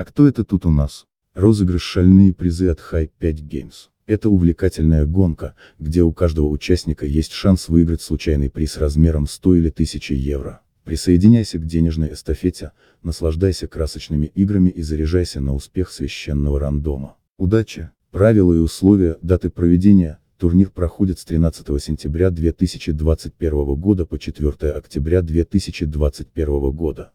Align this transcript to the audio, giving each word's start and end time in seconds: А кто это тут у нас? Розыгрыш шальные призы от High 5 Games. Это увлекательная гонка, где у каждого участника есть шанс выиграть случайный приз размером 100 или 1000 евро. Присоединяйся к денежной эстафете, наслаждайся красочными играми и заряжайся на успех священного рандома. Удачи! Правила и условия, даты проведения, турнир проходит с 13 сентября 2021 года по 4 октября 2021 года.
А 0.00 0.04
кто 0.06 0.26
это 0.26 0.44
тут 0.44 0.64
у 0.64 0.70
нас? 0.70 1.04
Розыгрыш 1.34 1.82
шальные 1.82 2.32
призы 2.32 2.68
от 2.68 2.80
High 2.80 3.10
5 3.18 3.40
Games. 3.42 3.90
Это 4.06 4.30
увлекательная 4.30 5.04
гонка, 5.04 5.54
где 5.78 6.00
у 6.02 6.10
каждого 6.10 6.46
участника 6.46 7.04
есть 7.04 7.32
шанс 7.32 7.68
выиграть 7.68 8.00
случайный 8.00 8.48
приз 8.48 8.78
размером 8.78 9.26
100 9.26 9.56
или 9.56 9.68
1000 9.68 10.14
евро. 10.14 10.62
Присоединяйся 10.84 11.58
к 11.58 11.66
денежной 11.66 12.14
эстафете, 12.14 12.72
наслаждайся 13.02 13.68
красочными 13.68 14.24
играми 14.34 14.70
и 14.70 14.80
заряжайся 14.80 15.42
на 15.42 15.54
успех 15.54 15.90
священного 15.90 16.58
рандома. 16.58 17.18
Удачи! 17.36 17.90
Правила 18.10 18.54
и 18.54 18.58
условия, 18.58 19.18
даты 19.20 19.50
проведения, 19.50 20.18
турнир 20.38 20.70
проходит 20.70 21.18
с 21.18 21.26
13 21.26 21.66
сентября 21.78 22.30
2021 22.30 23.74
года 23.74 24.06
по 24.06 24.18
4 24.18 24.48
октября 24.72 25.20
2021 25.20 26.70
года. 26.70 27.12